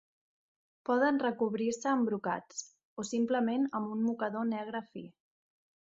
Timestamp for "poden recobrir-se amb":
0.89-2.09